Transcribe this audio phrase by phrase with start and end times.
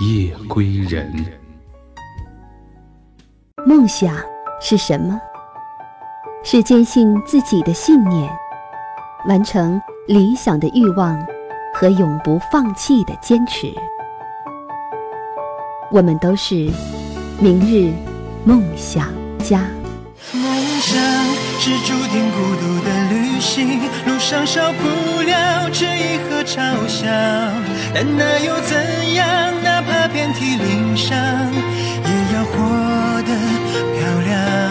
[0.00, 1.12] 夜归人。
[3.66, 4.16] 梦想
[4.58, 5.20] 是什么？
[6.42, 8.32] 是坚信自己的信念，
[9.26, 11.22] 完成理想的欲望
[11.74, 13.70] 和永不放弃的坚持。
[15.90, 16.70] 我们都是
[17.38, 17.92] 明日
[18.42, 19.06] 梦想
[19.40, 19.68] 家。
[20.32, 20.42] 梦
[20.80, 20.98] 想
[21.58, 23.09] 是注定孤独的旅
[23.40, 27.06] 行，路上少不了质疑和嘲笑，
[27.94, 29.26] 但那又怎样？
[29.62, 33.32] 哪怕遍体鳞伤，也要活得
[33.96, 34.69] 漂亮。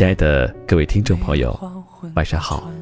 [0.00, 1.54] 亲爱的各位听众朋友，
[2.14, 2.72] 晚上好，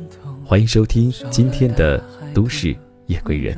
[0.45, 1.99] 欢迎收听今天的
[2.33, 2.69] 《都市
[3.07, 3.57] 夜归人》。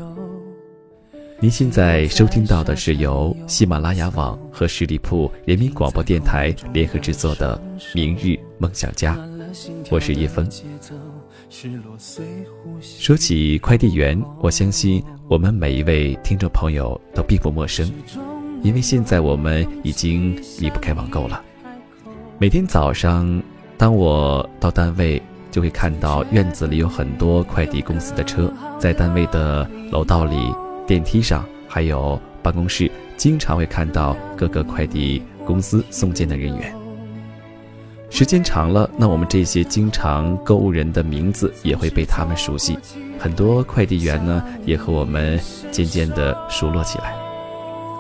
[1.39, 7.61] 您现在收听到的是由喜马拉雅网和十里铺人民广播电台联合制作的
[7.95, 9.15] 《明日梦想家》，
[9.91, 10.49] 我是叶峰。
[12.81, 17.93] 说起快递员，我相信我们每一位听众朋友都并不陌生，
[18.63, 21.45] 因为现在我们已经离不开网购了。
[22.39, 23.43] 每天早上，
[23.81, 30.55] 当我到单位，就会看到院子里有很多快递公司的车，在单位的楼道里、
[30.87, 36.71] 电梯上，还有办公室，经常会看到各个快递公司送件的人员。
[38.11, 42.79] 时间长了，那我们这些经常购物人的名字也会被他们熟悉，
[43.19, 45.41] 很多快递员呢，也和我们
[45.71, 47.17] 渐渐的熟络起来。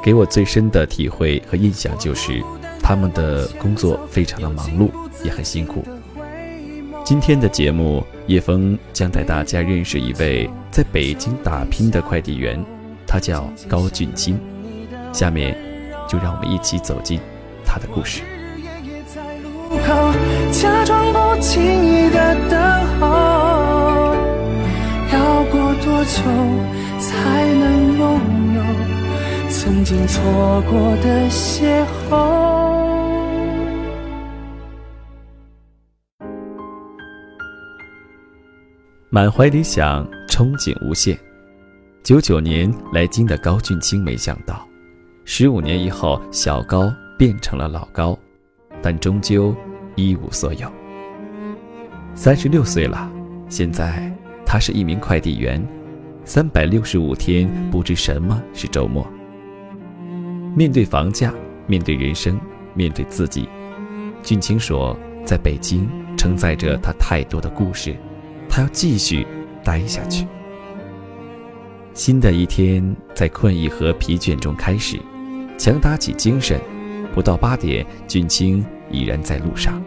[0.04, 2.44] 给我最深的体会和印象就是。
[2.82, 4.90] 他们的工作非常的忙碌，
[5.24, 5.84] 也很辛苦。
[7.04, 12.62] 今天的节目，叶枫将带大家认识一位在北京打拼的快递员，
[13.06, 14.38] 他叫高俊清。
[15.12, 15.56] 下面，
[16.08, 17.18] 就让我们一起走进
[17.64, 18.22] 他的故事。
[20.52, 22.60] 假装不经意的等
[23.00, 24.14] 候，
[25.12, 26.22] 要过多久
[26.98, 28.20] 才能拥
[28.54, 28.60] 有
[29.48, 32.39] 曾经错过的邂逅？
[39.12, 41.18] 满怀理想，憧憬无限。
[42.00, 44.64] 九九年来京的高俊清，没想到，
[45.24, 48.16] 十五年以后，小高变成了老高，
[48.80, 49.52] 但终究
[49.96, 50.70] 一无所有。
[52.14, 53.10] 三十六岁了，
[53.48, 54.16] 现在
[54.46, 55.60] 他是一名快递员，
[56.24, 59.04] 三百六十五天不知什么是周末。
[60.54, 61.34] 面对房价，
[61.66, 62.40] 面对人生，
[62.74, 63.48] 面对自己，
[64.22, 67.96] 俊清说，在北京承载着他太多的故事。
[68.50, 69.26] 他要继续
[69.64, 70.26] 待下去。
[71.94, 74.98] 新的一天在困意和疲倦中开始，
[75.56, 76.60] 强打起精神。
[77.12, 79.82] 不到八点，俊清已然在路上。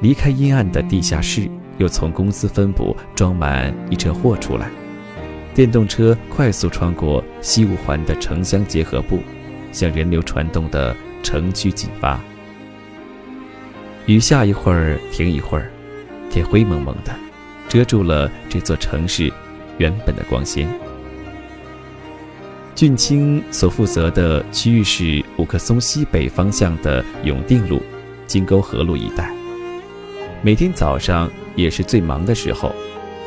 [0.00, 4.68] 离开阴暗的地下室，又从公司分部装满一车货出来。
[5.54, 9.20] 电动车快速穿过西五环的城乡结合部，
[9.70, 12.20] 向人流传动的城区进发。
[14.06, 15.70] 雨下一会儿，停一会儿。
[16.30, 17.14] 天灰蒙蒙的，
[17.68, 19.32] 遮住了这座城市
[19.78, 20.68] 原本的光鲜。
[22.74, 27.82] 俊清所负责的区域是五棵松西北方向的永定路、
[28.26, 29.32] 金沟河路一带。
[30.42, 32.72] 每天早上也是最忙的时候，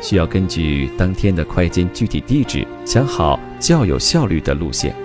[0.00, 4.96] 需要根据当天的快件具体地址想好较有效率的路线。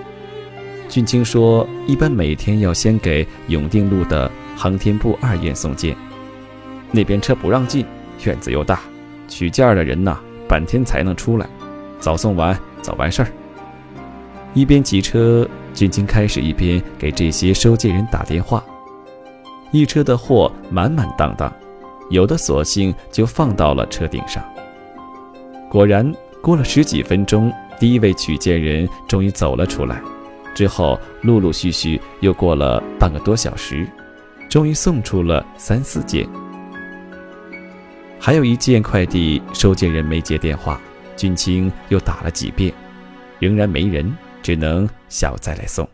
[0.88, 5.94] 俊清说，一般每天要先给永定路的航天部二院送件。
[6.90, 7.84] 那边车不让进，
[8.24, 8.80] 院子又大，
[9.28, 10.18] 取件的人呐，
[10.48, 11.48] 半天才能出来，
[12.00, 13.28] 早送完早完事儿。
[14.54, 18.64] 一边骑车，军清开始一边给这些收件人打电话。
[19.70, 21.52] 一车的货满满当当，
[22.08, 24.42] 有的索性就放到了车顶上。
[25.68, 30.00] 果然，过了十几分钟，第一位取件人终于走了出来。
[30.54, 33.86] 之后，陆陆续续又过了半个多小时，
[34.48, 36.26] 终于送出了三四件。
[38.20, 40.80] 还有一件快递收件人没接电话，
[41.16, 42.72] 俊清又打了几遍，
[43.38, 44.12] 仍然没人，
[44.42, 45.88] 只能小再来送。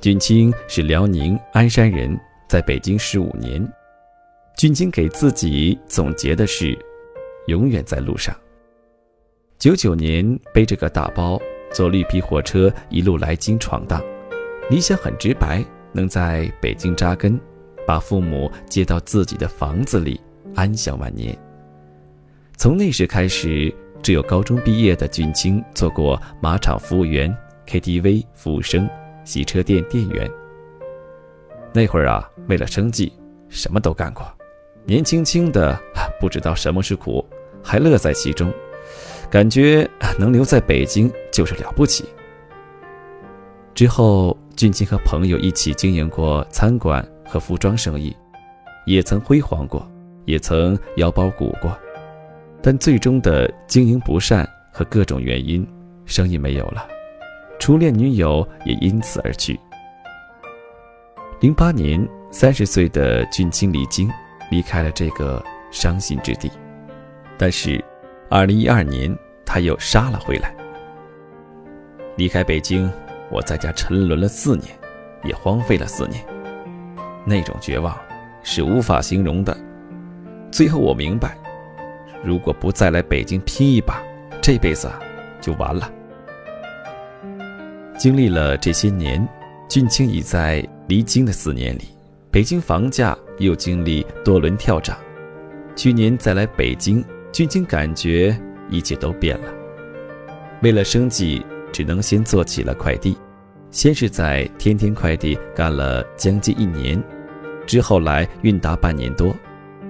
[0.00, 2.18] 俊清是辽宁鞍山人，
[2.48, 3.66] 在北京十五年。
[4.56, 6.76] 俊清给自己总结的是：
[7.46, 8.34] 永远在路上。
[9.58, 11.40] 九九年背着个大包，
[11.72, 14.02] 坐绿皮火车一路来京闯荡，
[14.70, 17.40] 理想很直白，能在北京扎根，
[17.86, 20.20] 把父母接到自己的房子里，
[20.54, 21.36] 安享晚年。
[22.56, 27.34] 从那时开始，只有高中毕业的俊清做过马场服务员、
[27.66, 28.88] KTV 服务生。
[29.26, 30.30] 洗车店店员。
[31.72, 33.12] 那会儿啊，为了生计，
[33.48, 34.24] 什么都干过，
[34.84, 35.76] 年轻轻的
[36.20, 37.26] 不知道什么是苦，
[37.60, 38.54] 还乐在其中，
[39.28, 42.04] 感觉能留在北京就是了不起。
[43.74, 48.16] 之后，俊清和朋友一起经营过餐馆和服装生意，
[48.86, 49.86] 也曾辉煌过，
[50.24, 51.76] 也曾腰包鼓过，
[52.62, 55.66] 但最终的经营不善和各种原因，
[56.04, 56.86] 生意没有了。
[57.58, 59.58] 初恋女友也因此而去。
[61.40, 64.10] 零八年，三十岁的俊清离京，
[64.50, 66.50] 离开了这个伤心之地。
[67.38, 67.82] 但是，
[68.30, 69.14] 二零一二年
[69.44, 70.54] 他又杀了回来。
[72.16, 72.90] 离开北京，
[73.30, 74.68] 我在家沉沦了四年，
[75.24, 76.24] 也荒废了四年。
[77.26, 77.94] 那种绝望，
[78.42, 79.54] 是无法形容的。
[80.50, 81.36] 最后我明白，
[82.24, 84.00] 如果不再来北京拼一把，
[84.40, 84.88] 这辈子
[85.40, 85.92] 就完了。
[87.98, 89.26] 经历了这些年，
[89.68, 91.88] 俊清已在离京的四年里，
[92.30, 94.96] 北京房价又经历多轮跳涨。
[95.74, 98.38] 去年再来北京，俊清感觉
[98.70, 99.52] 一切都变了。
[100.62, 103.16] 为了生计，只能先做起了快递，
[103.70, 107.02] 先是在天天快递干了将近一年，
[107.66, 109.34] 之后来运达半年多。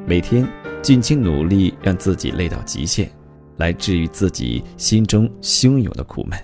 [0.06, 0.46] 每天，
[0.82, 3.10] 俊清努力让自己累到极限，
[3.56, 6.38] 来治愈自己心中汹涌的苦闷。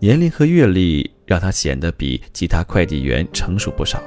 [0.00, 4.00] 年龄和阅历让他显得比其他快递员成熟不少，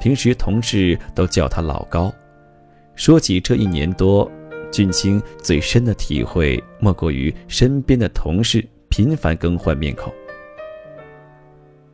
[0.00, 2.12] 平时同事都叫他老高。
[2.94, 4.30] 说起这一年多，
[4.70, 10.12] 俊清最深的体会莫过于身边的同事频繁更换面孔。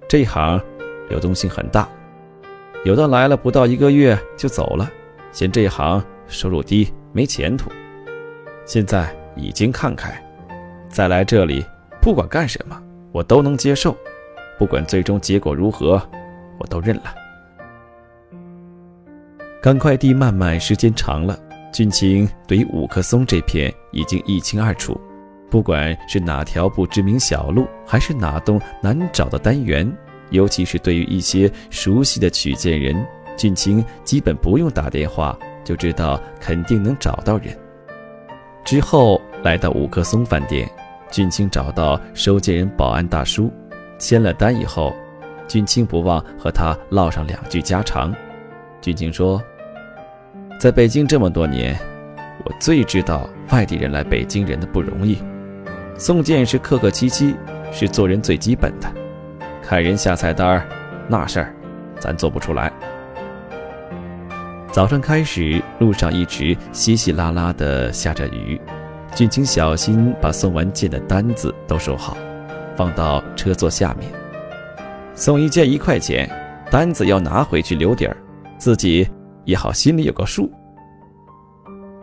[0.08, 0.61] 这一行
[1.08, 1.88] 流动性很大，
[2.84, 4.90] 有的来了不到一个月就走了，
[5.31, 7.70] 嫌这一行收入低没前途。
[8.64, 10.12] 现在已经看开，
[10.88, 11.64] 再来这里
[12.00, 12.81] 不管干什么。
[13.12, 13.94] 我都能接受，
[14.58, 16.00] 不管最终结果如何，
[16.58, 17.14] 我都认了。
[19.61, 21.38] 赶快递慢慢时间长了，
[21.73, 24.99] 俊清对于五棵松这片已经一清二楚。
[25.50, 29.87] 不管是哪条不知名小路，还是哪栋难找的单元，
[30.32, 33.06] 尤其是对于一些熟悉的取件人，
[33.37, 37.56] 俊清基本不用打电话就知道肯定能找到人。
[38.64, 40.69] 之后来到五棵松饭店。
[41.11, 43.52] 俊清找到收件人保安大叔，
[43.99, 44.94] 签了单以后，
[45.46, 48.14] 俊清不忘和他唠上两句家常。
[48.81, 49.38] 俊清说
[50.58, 51.78] ：“在北京这么多年，
[52.46, 55.19] 我最知道外地人来北京人的不容易。
[55.99, 57.35] 送件是客客气气，
[57.70, 58.90] 是做人最基本的。
[59.62, 60.67] 看人下菜单
[61.09, 61.55] 那事儿，
[61.99, 62.73] 咱做不出来。”
[64.73, 68.61] 早上开始，路上一直稀稀拉拉的下着雨。
[69.14, 72.16] 俊清小心把送完件的单子都收好，
[72.75, 74.11] 放到车座下面。
[75.14, 76.26] 送一件一块钱，
[76.71, 78.16] 单子要拿回去留底儿，
[78.57, 79.07] 自己
[79.45, 80.50] 也好心里有个数。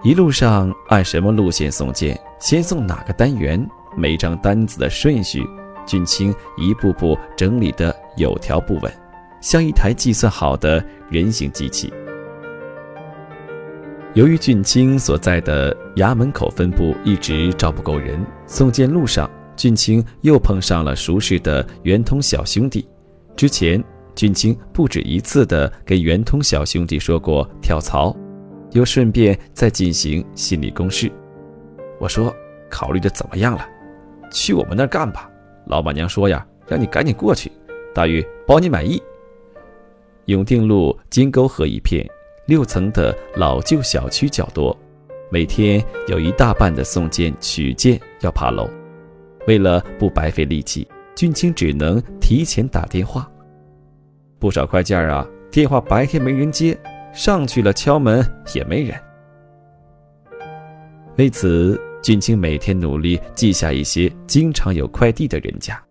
[0.03, 5.43] 一路上按什么路线送件，先送哪个单元，每张单子的顺序，
[5.89, 8.93] 俊清一步步整理得有条不紊，
[9.41, 11.91] 像一台计算好的人形机器。
[14.13, 22.87] 由于俊清所在的衙门口分部一直招不够人，送件路上，俊清又碰上了熟识的圆通小兄弟。
[23.35, 28.15] 之前，俊清不止一次地给圆通小兄弟说过跳槽，
[28.73, 31.11] 又顺便再进行心理攻势。
[31.99, 32.33] 我说
[32.69, 33.67] ：“考虑的怎么样了？
[34.31, 35.28] 去我们那儿干吧。
[35.69, 37.49] 老板娘说呀，让你赶紧过去，
[37.95, 39.01] 待遇包你满意。”
[40.25, 42.05] 永定路金沟河一片。
[42.45, 44.75] 六层的老旧小区较多，
[45.31, 48.67] 每天有一大半的送件取件要爬楼。
[49.45, 53.29] 为了不白费力气，俊清只能提前打电话。
[54.39, 56.75] 不少快件啊，电话白天没人接，
[57.13, 58.99] 上去了敲门也没人。
[61.17, 65.81] 为此，俊清每天努力记下一些经常有快递的人家，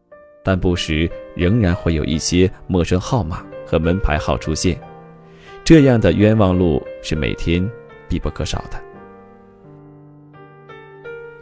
[0.43, 4.79] 但不时仍然会有一些陌生号码和门牌号出现。
[5.65, 7.69] 这样的冤枉路是每天
[8.09, 8.83] 必不可少的。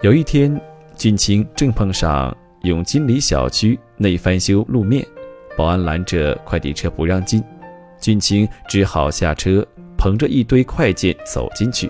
[0.02, 0.60] 有一天，
[0.96, 5.06] 俊清正碰上永金里小区内翻修路面，
[5.56, 7.42] 保安拦着快递车不让进，
[8.00, 9.64] 俊清只好下车，
[9.96, 11.88] 捧着一堆快件走进去。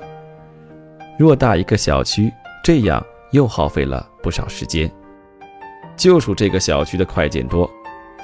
[1.18, 2.30] 偌大一个小区，
[2.66, 4.90] 这样又耗费了不少时间。
[5.96, 7.70] 就属这个小区的快件多，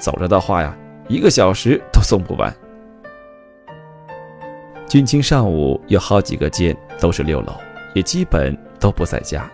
[0.01, 0.75] 走着的话呀，
[1.07, 2.53] 一个小时都送不完。
[4.85, 7.53] 俊清上午有好几个件都是六楼，
[7.93, 9.49] 也基本都不在家。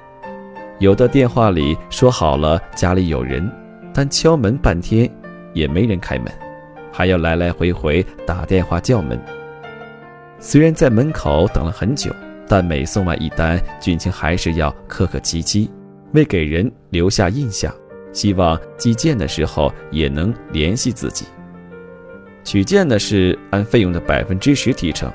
[0.79, 3.47] 有的电话里说好了家里有人，
[3.93, 5.07] 但敲门半天
[5.53, 6.33] 也没人开门，
[6.91, 9.21] 还要来来回回打电话叫门。
[10.39, 12.11] 虽然在门口等了很久，
[12.49, 15.69] 但每送完一单，俊清还是要客客气气，
[16.13, 17.71] 为给人留下印象。
[18.11, 21.27] 希望寄件的时候也能联系自己。
[22.43, 25.13] 取件的是按费用的百分之十提成，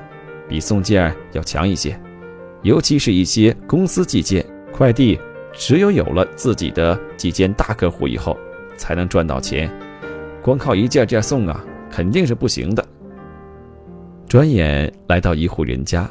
[0.48, 2.00] 比送件要强一些。
[2.62, 5.18] 尤其是一些公司寄件快递，
[5.52, 8.38] 只有有了自己的几件大客户以后，
[8.76, 9.68] 才能赚到钱。
[10.40, 12.86] 光靠一件件送啊，肯定是不行的。
[14.28, 16.08] 转眼来到一户人家，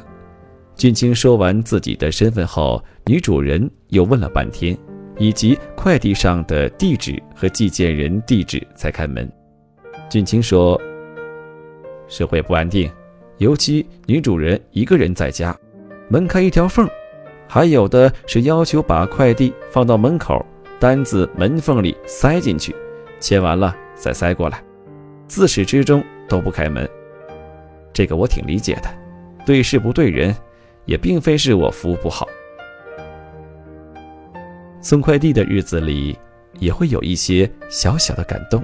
[0.76, 4.76] 俊清说完自己的身份后，女主人又问了半天。
[5.18, 9.30] 以及快递上的地址和寄件人地址才开门。
[10.10, 10.80] 俊清说
[12.08, 12.90] ：“社会不安定，
[13.38, 15.56] 尤其女主人一个人在家，
[16.08, 16.88] 门开一条缝，
[17.48, 20.44] 还有的是要求把快递放到门口，
[20.80, 22.74] 单子门缝里塞进去，
[23.20, 24.62] 签完了再塞过来，
[25.28, 26.88] 自始至终都不开门。
[27.92, 28.88] 这个我挺理解的，
[29.46, 30.34] 对事不对人，
[30.84, 32.28] 也并非是我服务不好。”
[34.80, 36.18] 送快递的日子里，
[36.58, 38.62] 也会有一些小小的感动。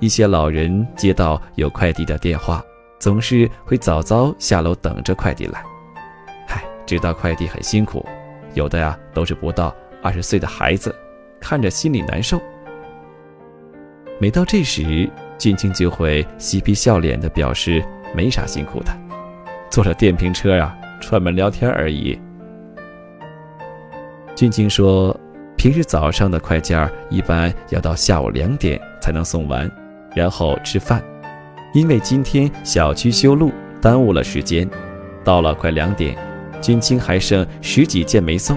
[0.00, 2.64] 一些老人接到有快递的电话，
[3.00, 5.60] 总是会早早下楼等着快递来。
[6.46, 8.06] 嗨，知道快递很辛苦，
[8.54, 10.94] 有的呀都是不到二十岁的孩子，
[11.40, 12.40] 看着心里难受。
[14.20, 17.84] 每到这时，俊清就会嬉皮笑脸的表示
[18.14, 18.96] 没啥辛苦的，
[19.68, 22.18] 坐着电瓶车呀，串门聊天而已。
[24.34, 25.18] 俊清说。
[25.58, 29.68] 平时早上的快件一般要到下午两点才能送完，
[30.14, 31.02] 然后吃饭。
[31.74, 33.50] 因为今天小区修路
[33.82, 34.70] 耽误了时间，
[35.24, 36.16] 到了快两点，
[36.60, 38.56] 俊清还剩十几件没送，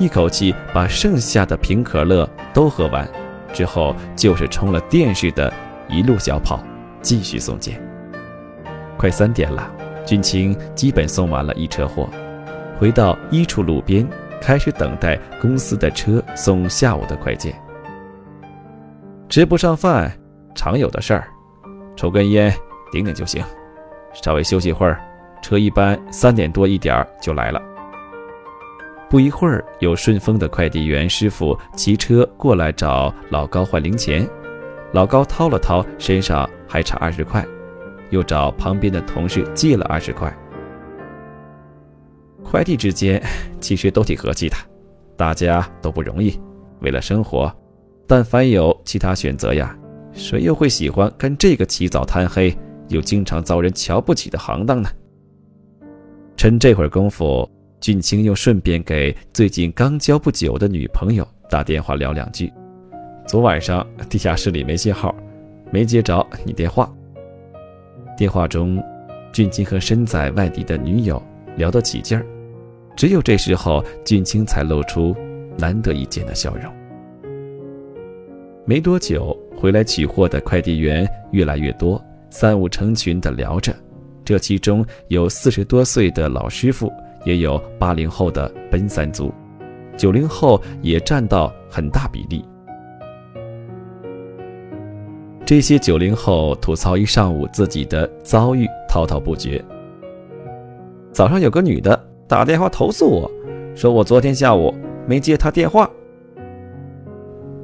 [0.00, 3.08] 一口气把剩下的瓶可乐都喝完，
[3.52, 5.52] 之后就是充了电似的，
[5.88, 6.58] 一路小跑
[7.00, 7.80] 继续送件。
[8.96, 9.72] 快三点了，
[10.10, 12.08] 俊清基本送完了一车货，
[12.80, 14.04] 回到一处路边。
[14.40, 17.54] 开始等待公司的车送下午的快件。
[19.28, 20.10] 吃不上饭，
[20.54, 21.28] 常有的事儿，
[21.94, 22.52] 抽根烟
[22.90, 23.44] 顶顶就行。
[24.12, 24.98] 稍微休息会儿，
[25.42, 27.62] 车一般三点多一点就来了。
[29.10, 34.26] 不一会儿，有顺丰的快递员师傅骑车过来找老高换零钱，
[34.92, 37.46] 老高掏了掏身上还差二十块，
[38.10, 40.32] 又找旁边的同事借了二十块。
[42.42, 43.22] 快递之间
[43.60, 44.56] 其实都挺和气的，
[45.16, 46.38] 大家都不容易，
[46.80, 47.52] 为了生活，
[48.06, 49.76] 但凡有其他选择呀，
[50.12, 52.56] 谁又会喜欢干这个起早贪黑
[52.88, 54.88] 又经常遭人瞧不起的行当呢？
[56.36, 57.48] 趁这会儿功夫，
[57.80, 62.52] 俊清又顺便给最近刚交不久的女朋友打电话聊两句。
[63.28, 65.14] 昨晚上地下室里没信号，
[65.70, 66.90] 没接着你电话。
[68.20, 68.78] 电话中，
[69.32, 71.22] 俊清和身在外地的女友
[71.56, 72.22] 聊得起劲儿。
[72.94, 75.16] 只有这时候，俊清才露出
[75.56, 76.70] 难得一见的笑容。
[78.66, 81.98] 没多久，回来取货的快递员越来越多，
[82.28, 83.74] 三五成群的聊着。
[84.22, 86.92] 这其中有四十多岁的老师傅，
[87.24, 89.32] 也有八零后的奔三族，
[89.96, 92.44] 九零后也占到很大比例。
[95.50, 99.60] 这些九零后吐槽一上午自己的遭遇，滔滔不绝。
[101.10, 102.00] 早上有个女的。
[102.28, 103.28] 打电话投诉我，
[103.74, 104.72] 说我昨天下午
[105.08, 105.90] 没接她电话。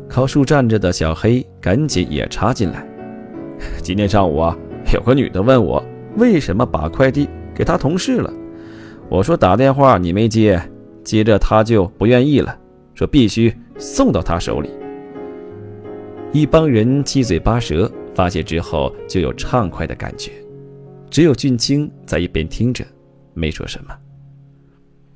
[0.09, 2.85] 靠树站着的小黑赶紧也插进来。
[3.85, 4.59] 今天上午啊，
[4.93, 5.81] 有个女的问我
[6.17, 8.33] 为什么把快递给她同事了。
[9.09, 10.61] 我说打电话你没接，
[11.05, 12.59] 接着她就不愿意了，
[12.95, 14.71] 说必须送到她手里。
[16.33, 20.33] 一帮人七嘴八舌，发泄之后就有畅快的感觉。
[21.09, 22.85] 只有俊清在一边听着，
[23.33, 23.97] 没说什么。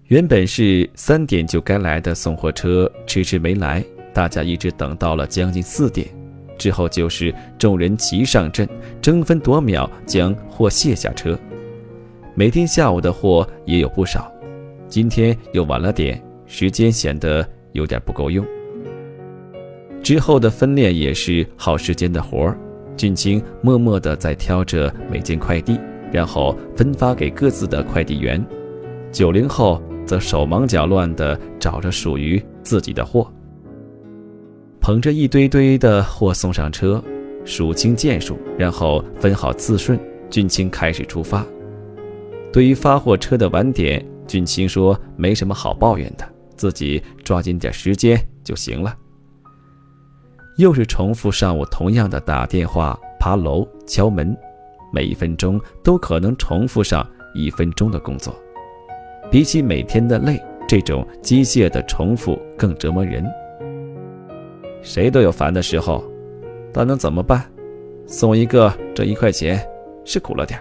[0.05, 6.09] 原本是三点就该来的送货车迟迟没来，大家一直等到了将近四点，
[6.57, 8.67] 之后就是众人齐上阵，
[9.02, 11.38] 争分夺秒将货卸下车。
[12.35, 14.33] 每天下午的货也有不少，
[14.88, 18.47] 今天又晚了点，时间显得有点不够用。
[20.02, 22.59] 之后的分拣也是耗时间的活儿。
[22.97, 25.78] 俊清默默地在挑着每件快递，
[26.12, 28.45] 然后分发给各自的快递员。
[29.11, 33.30] 九零后则手忙脚乱地找着属于自己的货，
[34.80, 37.02] 捧着一堆堆的货送上车，
[37.45, 39.99] 数清件数，然后分好次顺。
[40.28, 41.45] 俊清开始出发。
[42.52, 48.95] 对于发货车的晚点，俊清说没什么好抱怨的，自己抓紧点时间就行了。
[50.61, 54.37] 又是重复上午同样的打电话、爬楼、敲门，
[54.93, 58.35] 每一分钟都可能重复上一分钟的工作。
[59.31, 60.38] 比起每天的累，
[60.69, 63.25] 这种机械的重复更折磨人。
[64.83, 66.05] 谁都有烦的时候，
[66.75, 67.43] 但能怎么办？
[68.07, 69.67] 送一个挣一块钱，
[70.05, 70.61] 是苦了点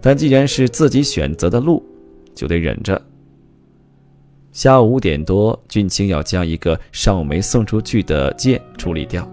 [0.00, 1.84] 但既然是自己选择的路，
[2.32, 3.00] 就得忍着。
[4.56, 9.30] 下午五点多，俊清要将一个上午没送出去的件处理掉。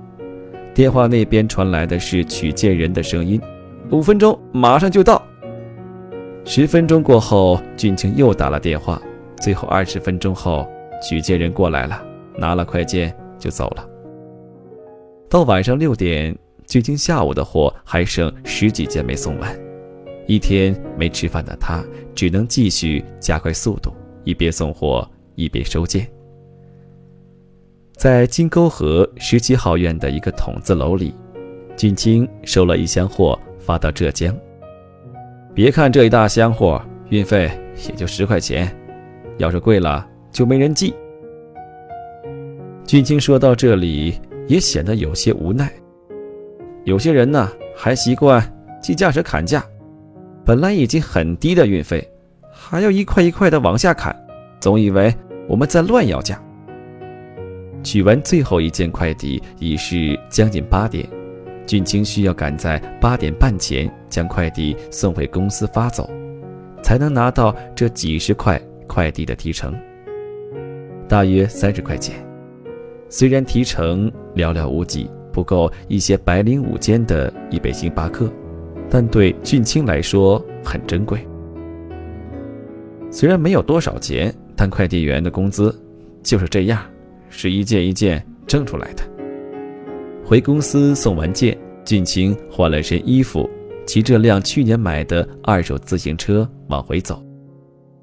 [0.75, 3.39] 电话那边传来的是取件人的声音
[3.89, 5.25] ：“五分钟，马上就到。”
[6.43, 9.01] 十分钟过后，俊清又打了电话。
[9.39, 10.67] 最后二十分钟后，
[11.01, 12.05] 取件人过来了，
[12.37, 13.87] 拿了快件就走了。
[15.29, 16.37] 到晚上六点，
[16.67, 19.57] 俊清下午的货还剩十几件没送完。
[20.27, 21.81] 一天没吃饭的他，
[22.13, 26.07] 只能继续加快速度，一边送货一边收件。
[27.95, 31.13] 在金沟河十七号院的一个筒子楼里，
[31.75, 34.35] 俊清收了一箱货发到浙江。
[35.53, 37.51] 别看这一大箱货，运费
[37.87, 38.75] 也就十块钱，
[39.37, 40.93] 要是贵了就没人寄。
[42.85, 45.71] 俊清说到这里也显得有些无奈。
[46.83, 48.43] 有些人呢还习惯
[48.81, 49.63] 计价时砍价，
[50.43, 52.05] 本来已经很低的运费，
[52.65, 54.15] 还要一块一块的往下砍，
[54.61, 55.13] 总以为
[55.49, 56.41] 我们在乱要价。
[57.83, 61.05] 取完最后一件快递已是将近八点。
[61.65, 66.09] 俊清需要赶在八点半前将快递送回公司发走，
[66.81, 69.75] 才能拿到这几十块快递的提成，
[71.07, 72.15] 大约三十块钱。
[73.09, 78.31] 虽然提成寥寥无几，不够一些白领午间的一杯星巴克，
[78.89, 81.27] 但对俊清来说很珍贵。
[83.13, 85.79] 虽然没有多少钱，但快递员的工资
[86.23, 86.83] 就是这样，
[87.29, 89.03] 是一件一件挣出来的。
[90.25, 93.47] 回公司送完件，俊清换了身衣服，
[93.85, 97.23] 骑着辆去年买的二手自行车往回走。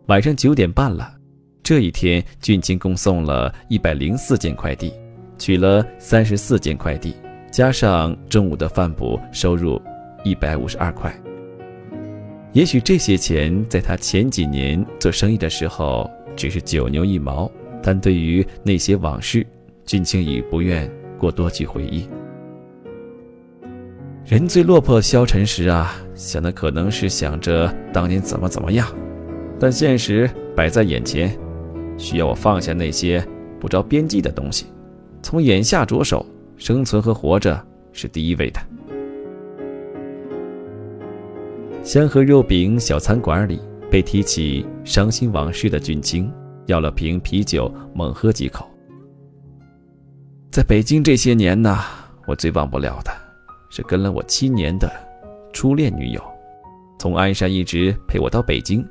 [0.07, 1.13] 晚上九点半了，
[1.61, 4.93] 这一天俊清共送了一百零四件快递，
[5.37, 7.17] 取了三十四件快递，
[7.51, 9.83] 加上中午的饭补，收入
[10.23, 11.13] 一百五十二块。
[12.53, 17.51] 也许这些钱在他前几年做生意的时候只是九牛一毛，
[17.83, 19.47] 但对于那些往事，
[19.85, 20.91] 俊清已不愿。
[21.19, 22.09] 过多去回忆，
[24.25, 28.89] 人最落魄消沉时啊，想的可能是想着当年怎么怎么样，
[29.59, 31.39] 但现实摆在眼前，
[31.99, 33.23] 需要我放下那些
[33.61, 34.65] 不着边际的东西，
[35.23, 36.25] 从眼下着手，
[36.57, 38.59] 生存和活着是第一位的。
[41.83, 43.59] 香河肉饼小餐馆里，
[43.91, 46.31] 被提起伤心往事的俊清，
[46.67, 48.69] 要了瓶啤酒，猛喝几口。
[50.53, 51.79] 在北京这些年呢，
[52.27, 53.11] 我最忘不了的，
[53.71, 54.93] 是跟了我七年的
[55.55, 56.23] 初恋女友，
[56.99, 58.87] 从鞍山一直陪我到北京，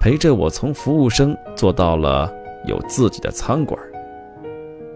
[0.00, 2.30] 陪着我从服务生做到了
[2.66, 3.80] 有自己的餐馆，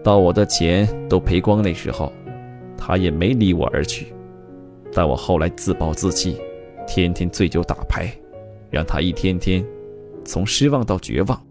[0.03, 2.11] 到我的钱都赔光那时候，
[2.77, 4.13] 她也没离我而去。
[4.91, 6.37] 但我后来自暴自弃，
[6.95, 8.07] 天天醉酒打牌，
[8.69, 9.65] 让他一天天
[10.23, 11.43] 从失望到绝望。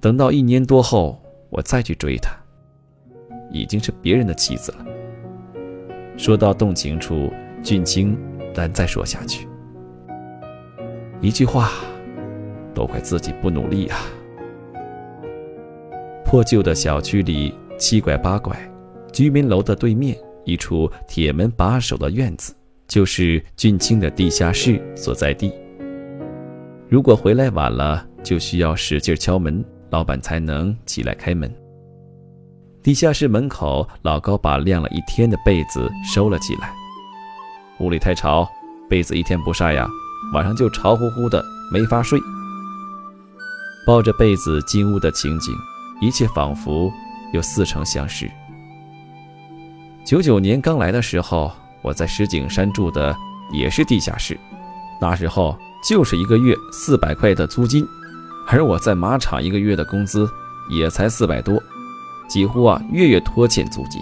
[0.00, 2.34] 等到一年多后，我再去追她。
[3.52, 4.84] 已经是别人的妻子了。
[6.16, 8.18] 说到动情处，俊清
[8.56, 9.46] 难再说下去。
[11.20, 11.70] 一句话，
[12.74, 13.98] 都怪自己不努力啊！
[16.24, 18.58] 破旧的小区里七拐八拐，
[19.12, 22.52] 居民楼的对面一处铁门把守的院子，
[22.86, 25.52] 就是俊清的地下室所在地。
[26.88, 31.52] 如果回来晚了，就需要使劲敲门，老板才能起来开门。
[32.82, 36.72] 地下室门口，老高把晾了一天的被子收了起来。
[37.80, 38.48] 屋里太潮，
[38.88, 39.88] 被子一天不晒呀，
[40.34, 41.42] 晚上就潮乎乎的，
[41.72, 42.20] 没法睡。
[43.86, 45.54] 抱着被子进屋的情景，
[46.00, 46.92] 一切仿佛
[47.32, 48.30] 又似曾相识。
[50.04, 51.50] 九九年刚来的时候，
[51.84, 53.14] 我在石景山住的
[53.52, 54.36] 也是地下室，
[55.00, 57.86] 那时候就是一个月四百块的租金，
[58.48, 60.26] 而我在马场一个月的工资
[60.70, 61.62] 也才四百多。
[62.26, 64.00] 几乎啊月月拖欠租金。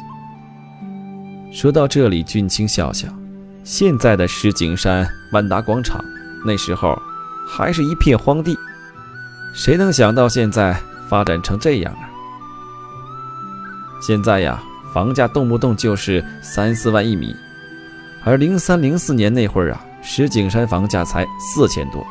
[1.53, 3.09] 说到这里，俊清笑笑，
[3.65, 6.01] 现在的石景山万达广场，
[6.47, 6.97] 那时候
[7.49, 8.57] 还是一片荒地，
[9.53, 12.09] 谁能想到现在发展成这样啊？
[14.01, 14.63] 现在呀，
[14.95, 17.35] 房价动不动就是三四万一米，
[18.25, 22.07] 而零三零四年那会儿啊，石景山房价才四千多，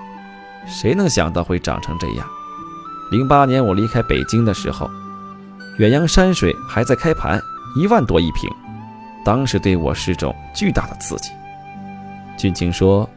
[0.67, 2.27] 谁能想到会涨成这样？
[3.11, 4.89] 零八年我离开北京的时候，
[5.77, 7.41] 远洋山水还在开盘，
[7.77, 8.49] 一万多一平，
[9.23, 11.29] 当时对我是种巨大的刺激。
[12.37, 13.09] 俊清说：“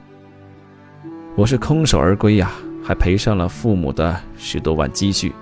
[1.34, 2.52] 我是空手而归呀，
[2.84, 5.34] 还赔上了父母的十多万积蓄。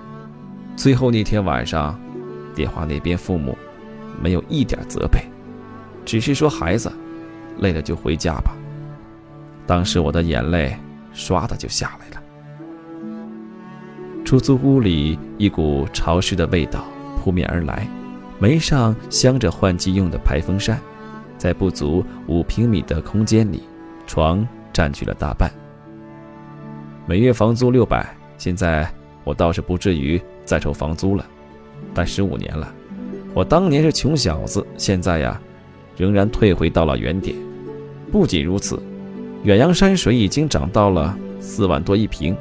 [0.75, 1.99] 最后那天晚上，
[2.55, 3.55] 电话那边父母
[4.19, 5.19] 没有一点责备，
[6.03, 6.91] 只是说孩子
[7.59, 8.55] 累了就回家吧。
[9.65, 10.75] 当时我的眼泪
[11.13, 12.21] 唰的就下来了。”
[14.25, 16.85] 出租屋里一股潮湿的味道
[17.19, 17.87] 扑面而来，
[18.39, 20.79] 门上镶着换季用的排风扇，
[21.37, 23.63] 在不足五平米的空间里，
[24.07, 25.51] 床占据了大半。
[27.05, 28.89] 每月房租六百，现在
[29.23, 31.25] 我倒是不至于再愁房租了，
[31.93, 32.73] 但十五年了，
[33.33, 35.39] 我当年是穷小子，现在呀，
[35.97, 37.35] 仍然退回到了原点。
[38.13, 38.79] 不仅如此，
[39.41, 42.37] 远洋山水已经涨到了四万多一平。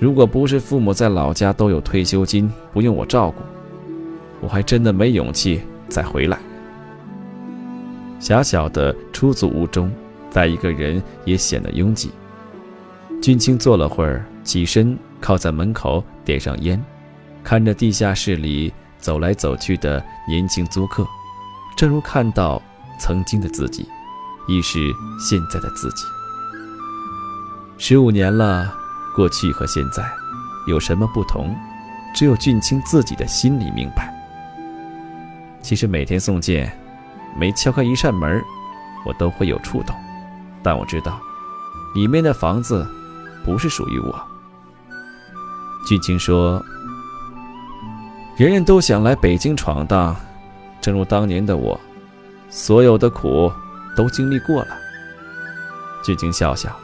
[0.00, 3.42] 如果不是父母在老家都有退休金，不用我照顾，
[4.40, 6.38] 我还真的没勇气再回来。
[8.18, 9.92] 狭小的出租屋中，
[10.32, 12.10] 带一个人也显得拥挤。
[13.20, 16.82] 俊清坐了会儿，起身靠在门口，点上烟，
[17.44, 21.06] 看着地下室里走来走去的年轻租客，
[21.76, 22.62] 正如看到
[22.98, 23.86] 曾经的自己，
[24.46, 26.04] 亦是现在的自己。
[27.78, 28.78] 十五年了。
[29.14, 30.02] 过去和现在
[30.66, 31.54] 有什么不同？
[32.14, 34.10] 只有俊清自己的心里明白。
[35.60, 36.74] 其实每天送件，
[37.38, 38.42] 每敲开一扇门，
[39.04, 39.94] 我都会有触动。
[40.62, 41.20] 但我知道，
[41.94, 42.86] 里面的房子
[43.44, 44.18] 不是属于我。
[45.86, 46.64] 俊清说
[48.38, 50.16] ：“人人都想来北京闯荡，
[50.80, 51.78] 正如当年的我，
[52.48, 53.52] 所有的苦
[53.94, 54.76] 都经历过了。”
[56.04, 56.74] 俊清笑笑。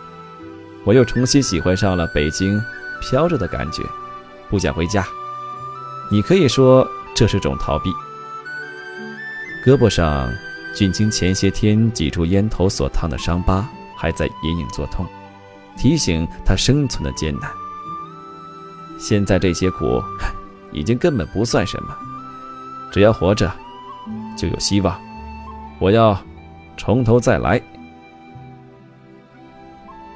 [0.84, 2.62] 我又重新喜欢上了北京
[3.00, 3.82] 飘着的感觉，
[4.48, 5.04] 不想回家。
[6.10, 7.90] 你可以说这是种逃避。
[9.66, 10.32] 胳膊上
[10.74, 13.68] 俊清前些天挤出烟头所烫的伤疤
[13.98, 15.04] 还在隐隐作痛，
[15.76, 17.50] 提醒他生存的艰难。
[18.98, 20.02] 现在这些苦
[20.72, 21.94] 已经根本不算什么，
[22.90, 23.52] 只要活着
[24.38, 24.98] 就有希望。
[25.78, 26.18] 我要
[26.78, 27.60] 从头再来。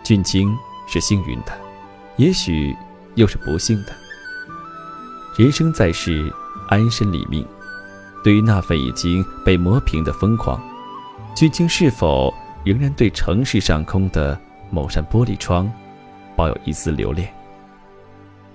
[0.03, 1.53] 俊清是幸运的，
[2.17, 2.75] 也许
[3.17, 3.93] 又是不幸的。
[5.37, 6.33] 人生在世，
[6.69, 7.47] 安身立命。
[8.25, 10.63] 对于那份已经被磨平的疯狂，
[11.35, 12.33] 俊清是否
[12.65, 14.39] 仍然对城市上空的
[14.71, 15.71] 某扇玻璃窗
[16.37, 17.33] 抱有一丝留恋？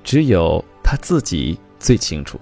[0.03, 2.39] 只有他自己最清楚。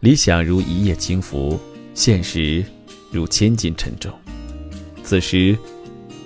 [0.00, 1.60] 理想如一叶轻浮，
[1.92, 2.64] 现实
[3.10, 4.10] 如千斤沉重。
[5.08, 5.56] 此时。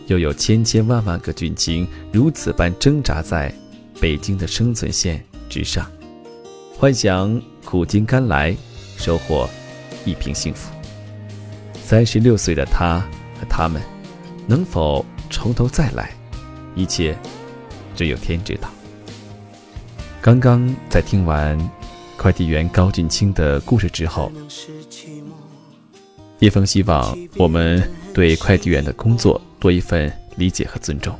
[0.09, 3.55] 又有千千万万个俊清如此般挣扎在
[4.01, 5.91] 北京的生存线之上，
[6.77, 8.55] 幻想苦尽甘来，
[8.99, 9.49] 收获
[10.05, 10.71] 一平幸福。
[11.83, 12.99] 三十六岁的他
[13.39, 13.81] 和他们，
[14.47, 16.11] 能否从头再来？
[16.75, 17.17] 一切
[17.95, 18.69] 只有天知道。
[20.21, 21.57] 刚刚在听完
[22.17, 24.31] 快递员高俊清的故事之后，
[26.41, 27.81] 叶枫希望我们
[28.15, 29.41] 对快递员的工作。
[29.61, 31.17] 多一份理解和尊重。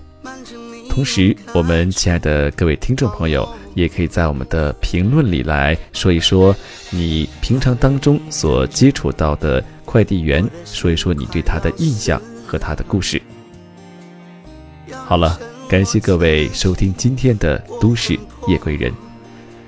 [0.91, 6.55] 同时，我们亲爱的各位听众朋友，也可以在我们的评论里来说一说
[6.91, 13.23] 你平常当中所接触到的快递员，说一说你对他的印象和他的故事。
[14.91, 18.91] 好了，感谢各位收听今天的《都市夜归人》。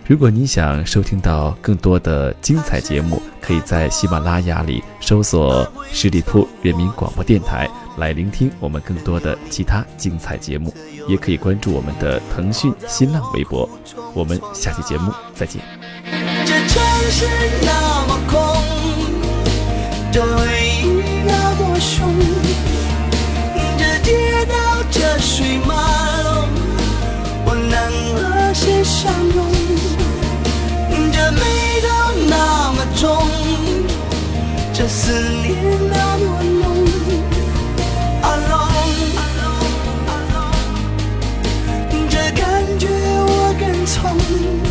[0.06, 7.66] 如果你想收听到更多的精彩节目，可以在喜马拉雅里搜索十里铺人民广播电台。
[7.96, 10.74] 来聆听我们更多的其他精彩节目，
[11.08, 13.66] 也可以关注我们的腾讯、新浪微博。
[14.12, 15.62] 我们下期节目再见。
[16.44, 17.26] 这城市
[17.62, 18.38] 那么空，
[20.12, 20.46] 这回
[20.82, 20.86] 忆
[21.24, 22.14] 那么凶，
[23.78, 24.54] 这街道
[24.90, 25.74] 这水马
[26.24, 26.33] 龙，
[28.30, 29.44] 和谁相拥？
[31.12, 31.40] 这味
[31.82, 31.88] 道
[32.28, 33.04] 那么重，
[34.72, 35.54] 这思念
[35.90, 36.62] 那么浓。
[38.22, 39.14] alone，
[42.10, 42.42] 这感
[42.78, 44.63] 觉我更从。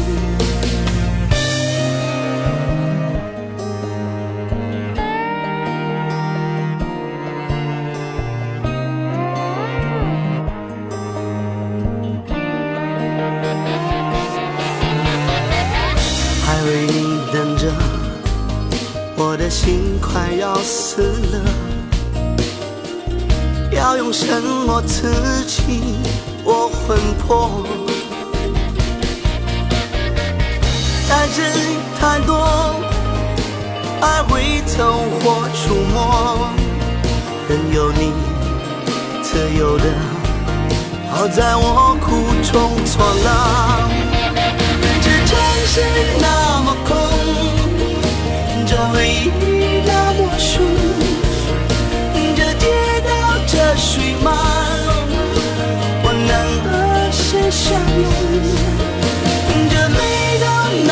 [19.16, 21.40] 我的心快要死了。
[23.72, 25.98] 要用什么刺激
[26.44, 27.66] 我魂魄？
[31.10, 32.36] 在这里太多
[34.02, 35.96] 爱会走火出没，
[37.50, 38.12] 任由你
[39.22, 39.86] 自由的，
[41.12, 43.28] 好在我苦中作乐。
[45.02, 45.32] 这城
[45.68, 45.82] 市
[46.20, 46.73] 那么，
[48.76, 50.66] 这回忆那么凶，
[52.36, 52.66] 这街
[53.08, 53.12] 道
[53.46, 54.32] 这水马
[54.88, 55.14] 龙，
[56.02, 56.32] 我能
[56.64, 56.68] 和
[57.12, 57.70] 谁相
[58.02, 58.04] 拥？
[59.70, 60.00] 这味
[60.42, 60.46] 道
[60.88, 60.92] 那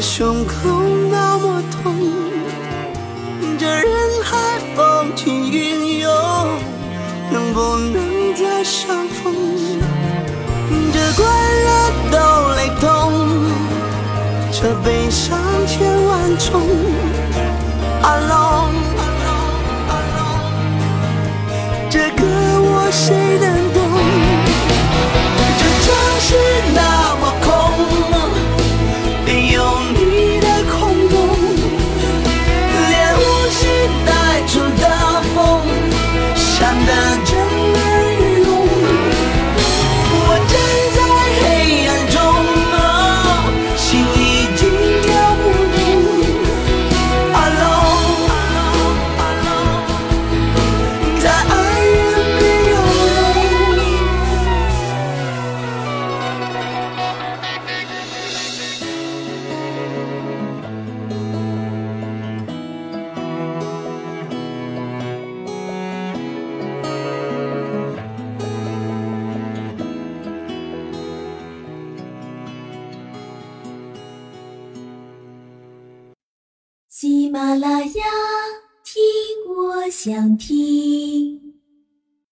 [0.00, 0.54] 这胸口
[1.10, 1.94] 那么痛，
[3.58, 3.84] 这人
[4.24, 6.10] 海风起云涌，
[7.30, 9.34] 能不能再相逢？
[10.90, 11.22] 这快
[11.66, 11.68] 乐
[12.10, 12.16] 都
[12.56, 13.12] 雷同，
[14.50, 16.62] 这悲伤千万种。